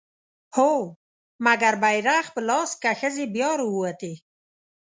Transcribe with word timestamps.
هو! 0.55 0.73
مګر 1.45 1.73
بيرغ 1.83 2.25
په 2.35 2.41
لاس 2.49 2.71
که 2.81 2.89
ښځې 2.99 3.25
بيا 3.35 3.49
راووتې 3.59 4.13